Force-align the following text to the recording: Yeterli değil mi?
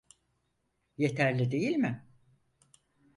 Yeterli 0.97 1.51
değil 1.51 1.75
mi? 1.77 2.05